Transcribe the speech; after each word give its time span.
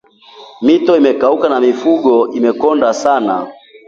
Mito 0.65 0.91
imekauka 0.97 1.47
na 1.49 1.59
mifugo 1.59 2.13
imekonda 2.37 2.93
sana. 2.93 3.35